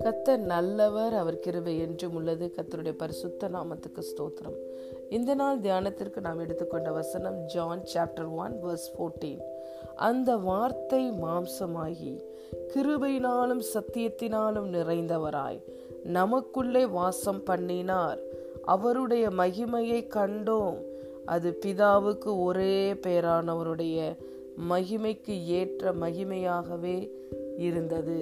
கத்தர் 0.00 0.38
நல்லவர் 0.38 1.14
அவர் 1.14 1.38
கிருபை 1.38 1.78
என்றும் 1.78 2.14
உள்ளது. 2.14 2.52
கத்தருடைய 2.56 2.92
பரிசுத்த 2.92 3.48
நாமத்துக்கு 3.48 3.98
ஸ்தோத்திரம். 3.98 4.56
இந்த 5.08 5.34
நாள் 5.34 5.60
தியானத்திற்கு 5.60 6.20
நாம் 6.20 6.38
எடுத்துக்கொண்ட 6.38 6.92
வசனம் 6.92 7.44
John 7.44 7.82
chapter 7.94 8.34
one 8.34 8.64
verse 8.64 8.98
fourteen 8.98 9.40
அந்த 9.96 10.36
வார்த்தை 10.36 11.10
மாம்சமாகி 11.10 12.22
கிருபையினாலும் 12.74 13.62
சத்தியத்தினாலும் 13.74 14.70
நிறைந்தவராய் 14.72 15.60
நமக்குள்ளே 16.02 16.86
வாசம் 16.86 17.42
பண்ணினார். 17.42 18.18
அவருடைய 18.62 19.28
மகிமையை 19.28 20.08
கண்டோம். 20.14 20.76
அது 21.24 21.58
பிதாவுக்கு 21.66 22.42
ஒரே 22.42 22.92
பேரானவருடைய 22.92 24.16
மகிமைக்கு 24.70 25.34
ஏற்ற 25.58 25.92
மகிமையாகவே 26.00 26.98
இருந்தது 27.66 28.20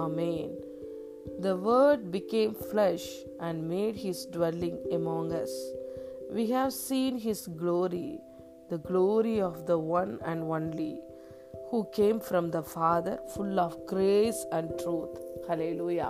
ஆமேன் 0.00 0.52
the 1.42 1.52
word 1.66 2.04
became 2.14 2.54
flesh 2.60 3.08
and 3.38 3.60
made 3.72 3.98
his 4.04 4.22
dwelling 4.36 4.78
among 4.98 5.32
us 5.42 5.58
we 6.34 6.44
have 6.52 6.70
seen 6.86 7.18
his 7.18 7.44
glory 7.60 8.08
the 8.68 8.78
glory 8.88 9.36
of 9.40 9.60
the 9.64 9.76
one 10.00 10.12
and 10.22 10.44
only 10.50 10.92
who 11.70 11.80
came 11.90 12.20
from 12.28 12.48
the 12.48 12.62
Father 12.72 13.20
full 13.32 13.60
of 13.66 13.78
grace 13.84 14.42
and 14.50 14.72
truth 14.82 15.18
hallelujah 15.72 16.08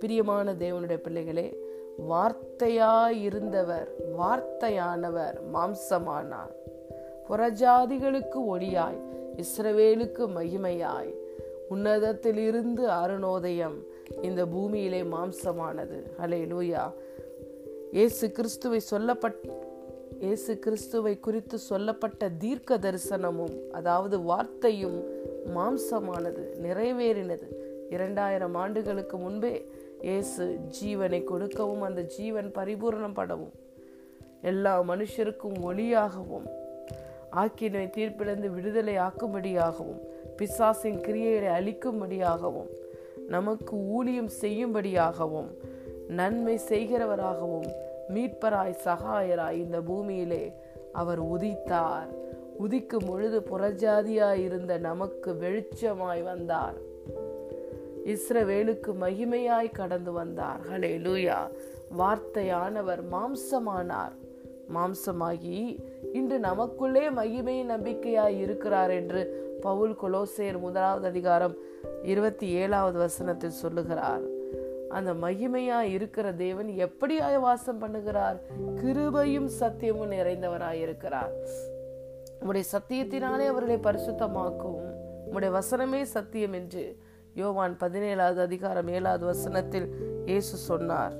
பிரியமான 0.00 0.54
தேவனுடைய 0.54 1.00
பிள்ளைகளே 1.00 1.48
வார்த்தையாயிருந்தவர் 2.10 3.88
வார்த்தையானவர் 4.18 5.36
மாம்சமானார் 5.52 6.54
புறஜாதிகளுக்கு 7.30 8.38
ஒளியாய் 8.54 9.00
இஸ்ரவேலுக்கு 9.36 10.24
மகிமையாய். 10.36 11.14
உன்னதத்தில் 11.68 12.36
இருந்து 12.36 12.90
அருணோதயம் 12.90 13.76
இந்த 14.22 14.46
பூமியிலே 14.46 15.02
மாம்சமானது. 15.02 15.98
அலே 16.22 16.40
லூயா 16.52 16.92
இயேசு 17.92 18.32
கிறிஸ்துவை 18.32 18.80
சொல்லப்பட் 18.90 19.40
இயேசு 20.20 20.58
கிறிஸ்துவை 20.58 21.20
குறித்து 21.20 21.58
சொல்லப்பட்ட 21.58 22.28
தீர்க்க 22.28 22.78
தரிசனமும் 22.78 23.70
அதாவது 23.70 24.22
வார்த்தையும் 24.22 24.98
மாம்சமானது 25.56 26.44
நிறைவேறினது. 26.62 27.48
இரண்டாயிரம் 27.90 28.54
ஆண்டுகளுக்கு 28.54 29.16
முன்பே 29.16 29.66
இயேசு 30.00 30.58
ஜீவனை 30.80 31.24
கொடுக்கவும் 31.24 31.80
அந்த 31.80 32.02
ஜீவன் 32.02 32.50
பரிபூர்ணப்படவும் 32.54 33.54
எல்லா 34.40 34.82
மனுஷருக்கும் 34.82 35.56
ஒளியாகவும் 35.62 36.59
ஆக்கினை 37.32 37.90
தீர்ப்பிலிருந்து 37.90 38.54
விடுதலை 38.54 38.96
ஆக்கும்படியாகவும் 38.96 40.00
பிசாசின் 40.36 41.00
கிரியைகளை 41.00 41.48
அளிக்கும்படியாகவும் 41.48 42.68
நமக்கு 43.28 43.76
ஊழியம் 43.76 44.30
செய்யும்படியாகவும் 44.40 45.48
நன்மை 46.08 46.60
செய்கிறவராகவும் 46.68 47.68
மீட்பராய் 48.14 48.74
சகாயராய் 48.84 49.52
இந்த 49.52 49.80
பூமியிலே 49.80 50.52
அவர் 50.92 51.22
உதித்தார். 51.22 52.08
உதிக்கும் 52.58 53.06
பொழுது 53.06 53.40
புறஜாதியாய் 53.40 54.42
இருந்த 54.44 54.78
நமக்கு 54.78 55.32
வெளிச்சமாய் 55.32 56.22
வந்தார். 56.22 56.74
இஸ்ரவேலுக்கு 58.04 58.92
மகிமையாய் 59.00 59.72
கடந்து 59.72 60.12
வந்தார். 60.12 60.60
ஹலே 60.70 60.92
லூயா 60.98 61.36
வார்த்தையானவர் 61.98 63.02
மாம்சமானார். 63.12 64.12
மாம்சமாகி 64.74 65.84
இன்று 66.12 66.38
நமக்குள்ளே 66.38 67.08
மகிமையின் 67.08 67.70
நம்பிக்கையாய் 67.70 68.38
இருக்கிறார் 68.38 68.90
என்று 68.90 69.48
பவுல் 69.60 69.96
கொலோசேர் 70.02 70.58
முதலாவது 70.58 71.06
அதிகாரம் 71.06 71.54
இருபத்தி 72.02 72.48
ஏழாவது 72.48 72.98
வசனத்தில் 72.98 73.50
சொல்லுகிறார். 73.50 74.20
அந்த 74.88 75.14
மகிமையா 75.14 75.80
இருக்கிற 75.80 76.32
தேவன் 76.32 76.66
எப்படியாய் 76.66 77.40
வாசம் 77.40 77.82
பண்ணுகிறார்? 77.82 78.38
கிருபையும் 78.76 79.50
சத்தியமும் 79.60 80.10
நிறைந்தவராய் 80.10 80.80
இருக்கிறார். 80.80 81.32
உம்முடைய 82.40 82.62
சத்தியத்தினாலே 82.72 83.46
அவர்களை 83.46 83.76
பரிசுத்தமாக்கும். 83.76 84.80
உம்முடைய 85.30 85.58
வசனமே 85.58 86.02
சத்தியம் 86.02 86.52
என்று 86.52 86.96
யோவான் 87.34 87.76
பதினேழாவது 87.80 88.36
அதிகாரம் 88.36 88.88
ஏழாவது 88.88 89.24
வசனத்தில் 89.24 89.88
இயேசு 90.26 90.56
சொன்னார். 90.56 91.12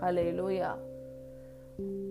ஹலே 0.00 0.28
லூயா 0.32 0.70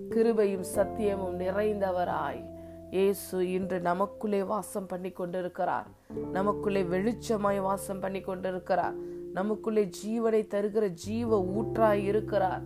கிருபையும் 0.10 0.66
சத்தியமும் 0.76 1.40
நிறைந்தவராய். 1.40 2.44
இயேசு 2.92 3.52
இன்று 3.52 3.80
நமக்குள்ளே 3.80 4.44
வாசம் 4.44 4.86
பண்ணி 4.86 5.12
கொண்டிருக்கிறார். 5.12 5.88
நமக்குள்ளே 6.32 6.84
வெளிச்சமாய் 6.84 7.62
வாசம் 7.62 8.00
பண்ணி 8.00 8.22
கொண்டிருக்கிறார். 8.22 8.94
நமக்குள்ளே 9.34 9.90
ஜீவனை 10.06 10.48
தருகிற 10.48 10.88
ஜீவ 10.88 11.40
ஊற்றாய் 11.40 12.04
இருக்கிறார். 12.04 12.62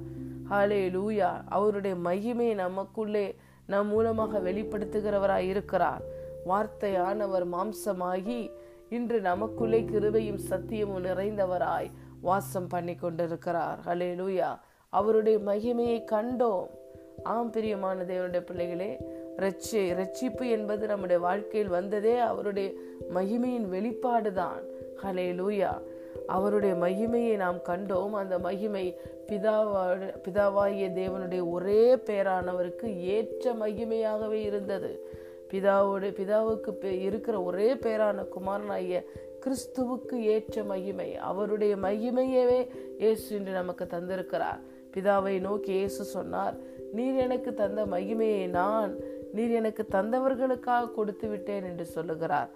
ஹலே 0.50 0.82
லூயா 0.90 1.42
அவருடைய 1.50 1.96
மகிமையை 1.96 2.56
நமக்குள்ளே 2.56 3.36
நம் 3.66 3.88
மூலமாக 3.88 4.40
வெளிப்படுத்துகிறவராய் 4.40 5.48
இருக்கிறார். 5.48 6.02
வார்த்தையானவர் 6.48 7.46
மாம்சமாகி 7.52 8.52
இன்று 8.90 9.22
நமக்குள்ளே 9.22 9.82
கிருபையும் 9.82 10.40
சத்தியமும் 10.50 11.04
நிறைந்தவராய் 11.04 11.92
வாசம் 12.22 12.68
பண்ணி 12.68 12.96
கொண்டிருக்கிறார். 12.96 13.80
ஹலே 13.86 14.10
லூயா 14.16 14.60
அவருடைய 14.90 15.38
மகிமையை 15.38 16.04
கண்டோம். 16.12 16.68
ஆம் 17.24 17.50
பிரியமான 17.50 18.04
தேவனுடைய 18.04 18.46
பிள்ளைகளே 18.46 18.98
ரட்சி 19.38 19.82
ரட்சிப்பு 20.00 20.50
என்பது 20.50 20.88
நம்முடைய 20.88 21.22
வாழ்க்கையில் 21.22 21.70
வந்ததே 21.70 22.18
அவருடைய 22.18 22.72
மகிமையின் 23.14 23.68
வெளிப்பாடுதான். 23.72 24.62
ஹலே 25.04 25.28
லூயா 25.40 25.82
அவருடைய 26.28 26.76
மகிமையை 26.76 27.36
நாம் 27.36 27.58
கண்டோம். 27.58 28.10
அந்த 28.10 28.40
மகிமை 28.40 29.00
பிதாவா 29.28 29.84
பிதாவாகிய 30.28 30.88
தேவனுடைய 31.00 31.50
ஒரே 31.50 31.96
பேரானவருக்கு 31.96 33.00
ஏற்ற 33.00 33.54
மகிமையாகவே 33.54 34.40
இருந்தது. 34.44 35.08
பிதாவோட 35.54 36.04
பிதாவுக்கு 36.20 36.84
இருக்கிற 36.84 37.44
ஒரே 37.44 37.74
பேரான 37.74 38.26
குமாரனாகிய 38.26 39.06
கிறிஸ்துவுக்கு 39.44 40.14
ஏற்ற 40.14 40.64
மகிமை 40.64 41.16
அவருடைய 41.16 41.76
மகிமையவே 41.76 42.68
இயேசு 42.98 43.36
என்று 43.36 43.52
நமக்கு 43.52 43.86
தந்திருக்கிறார். 43.86 44.62
பிதாவை 44.94 45.40
நோக்கி 45.40 45.72
இயேசு 45.72 46.04
சொன்னார் 46.04 46.56
நீர் 46.94 47.18
எனக்கு 47.26 47.54
தந்த 47.54 47.82
மகிமையை 47.86 48.48
நான் 48.50 48.92
நீர் 49.34 49.54
எனக்கு 49.60 49.84
தந்தவர்களுக்காக 49.92 50.92
கொடுத்து 50.92 51.28
விட்டேன் 51.28 51.64
என்று 51.64 51.86
சொல்லுகிறார். 51.86 52.50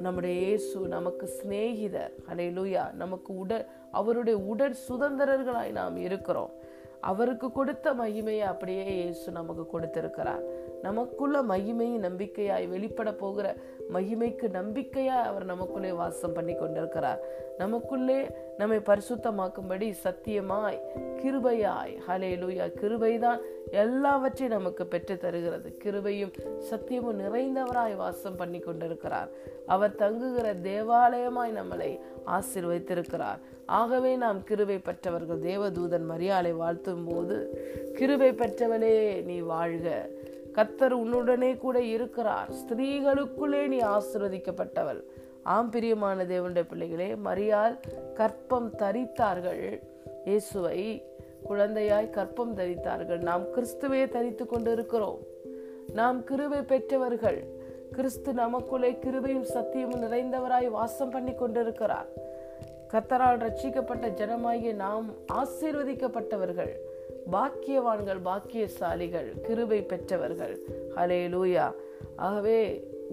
நம்முடைய 0.00 0.34
இயேசு 0.46 0.78
நமக்கு 0.94 1.26
சிநேகிதர். 1.26 2.14
அலையிலுயா 2.30 2.84
நமக்கு 2.94 3.30
உடல் 3.36 3.66
அவருடைய 3.90 4.38
உடல் 4.52 4.76
சுதந்திரர்களாய் 4.88 5.72
நாம் 5.80 5.96
இருக்கிறோம். 5.96 6.52
அவருக்கு 7.00 7.52
கொடுத்த 7.52 7.92
மகிமையை 7.94 8.44
அப்படியே 8.52 8.84
இயேசு 8.84 9.32
நமக்கு 9.32 9.66
கொடுத்திருக்கிறார். 9.66 10.44
நமக்குள்ள 10.82 11.42
மகிமையும் 11.42 12.04
நம்பிக்கையாய் 12.08 12.66
வெளிப்பட 12.68 13.12
போகிற 13.12 13.46
மகிமைக்கு 13.92 14.46
நம்பிக்கையா 14.52 15.22
அவர் 15.22 15.44
நமக்குள்ளே 15.44 15.92
வாசம் 15.92 16.32
பண்ணி 16.32 16.54
கொண்டிருக்கிறார். 16.54 17.20
நமக்குள்ளே 17.58 18.30
நம்மை 18.58 18.78
பரிசுத்தமாக்கும்படி 18.78 19.92
சத்தியமாய் 20.04 20.78
கிருபையாய் 20.94 21.94
ஹலே 22.08 22.30
லூயா 22.36 22.66
கிருபைதான் 22.80 23.38
எல்லாவற்றையும் 23.70 24.56
நமக்கு 24.56 24.86
பெற்று 24.86 25.18
தருகிறது. 25.18 25.76
கிருபையும் 25.84 26.32
சத்தியமும் 26.70 27.20
நிறைந்தவராய் 27.20 27.96
வாசம் 27.96 28.36
பண்ணி 28.36 28.58
கொண்டிருக்கிறார். 28.58 29.28
அவர் 29.66 29.94
தங்குகிற 29.94 30.54
தேவாலயமாய் 30.54 31.58
நம்மளை 31.60 32.00
ஆசிர்வதித்திருக்கிறார். 32.26 33.38
ஆகவே 33.66 34.16
நாம் 34.16 34.44
கிருபை 34.44 34.78
பெற்றவர்கள் 34.78 35.38
தேவதூதன் 35.38 36.04
மரியாதை 36.04 36.52
வாழ்த்தும் 36.52 37.04
போது 37.04 37.58
கிருபை 37.94 38.30
பெற்றவனே 38.30 39.24
நீ 39.24 39.38
வாழ்க. 39.38 40.08
கத்தர் 40.56 40.94
உன்னுடனே 41.02 41.50
கூட 41.58 41.80
இருக்கிறார். 41.80 42.50
ஸ்திரீகளுக்குள்ளே 42.60 43.66
நீ 43.66 43.78
ஆசிர்வதிக்கப்பட்டவள். 43.94 45.00
ஆம் 45.42 45.70
பிரியமான 45.70 46.24
தேவனுடைய 46.24 46.64
பிள்ளைகளே 46.68 47.08
மரியால் 47.24 47.76
கற்பம் 48.14 48.70
தரித்தார்கள். 48.82 49.64
இயேசுவை 50.24 50.80
குழந்தையாய் 51.48 52.10
கற்பம் 52.10 52.54
தரித்தார்கள். 52.56 53.20
நாம் 53.30 53.44
கிறிஸ்துவையே 53.56 54.08
தரித்து 54.08 54.46
கொண்டு 54.46 54.72
இருக்கிறோம் 54.72 55.18
நாம் 55.92 56.20
கிருவை 56.20 56.62
பெற்றவர்கள். 56.62 57.40
கிறிஸ்து 57.96 58.32
நமக்குள்ளே 58.32 58.90
கிருபையும் 58.92 59.50
சத்தியமும் 59.54 60.04
நிறைந்தவராய் 60.04 60.68
வாசம் 60.68 61.10
பண்ணி 61.10 61.34
கொண்டிருக்கிறார். 61.34 62.08
கத்தரால் 62.92 63.42
ரட்சிக்கப்பட்ட 63.44 64.06
ஜனமாகிய 64.20 64.72
நாம் 64.74 65.06
ஆசீர்வதிக்கப்பட்டவர்கள். 65.32 66.72
பாக்கியவான்கள் 67.32 68.20
பாக்கியசாலிகள் 68.24 69.40
கிருபை 69.40 69.82
பெற்றவர்கள். 69.82 70.58
ஹலே 70.96 71.20
லூயா 71.34 71.72
ஆகவே 72.16 72.58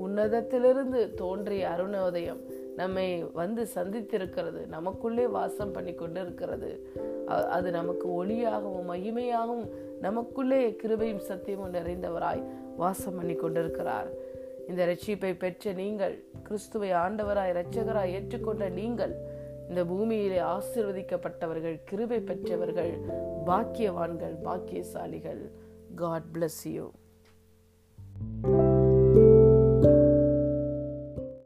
உன்னதத்திலிருந்து 0.05 1.13
தோன்றிய 1.13 1.69
அருணோதயம் 1.69 2.41
நம்மை 2.75 3.25
வந்து 3.33 3.67
சந்தித்திருக்கிறது. 3.75 4.67
நமக்குள்ளே 4.67 5.27
வாசம் 5.27 5.71
பண்ணி 5.71 5.93
கொண்டு 5.93 6.21
இருக்கிறது 6.21 6.87
அது 7.27 7.71
நமக்கு 7.71 8.25
ஒளியாகவும் 8.25 8.89
மகிமையாகவும் 8.89 9.65
நமக்குள்ளே 10.01 10.77
கிருபையும் 10.83 11.25
சத்தியமும் 11.29 11.75
நிறைந்தவராய் 11.77 12.43
வாசம் 12.77 13.15
பண்ணி 13.15 13.35
கொண்டிருக்கிறார். 13.35 14.09
இந்த 14.67 14.85
ரட்சிப்பை 14.85 15.37
பெற்ற 15.37 15.71
நீங்கள் 15.71 16.23
கிறிஸ்துவை 16.43 16.91
ஆண்டவராய் 16.91 17.51
இரட்சகராய் 17.53 18.13
ஏற்றுக்கொண்ட 18.17 18.69
நீங்கள் 18.69 19.13
இந்த 19.71 19.85
பூமியிலே 19.85 20.39
ஆசிர்வதிக்கப்பட்டவர்கள் 20.39 21.81
கிருபை 21.85 22.19
பெற்றவர்கள் 22.19 22.91
பாக்கியவான்கள் 23.45 24.35
பாக்கியசாலிகள். 24.43 25.41
God 25.95 26.27
bless 26.33 26.63
you 26.63 26.91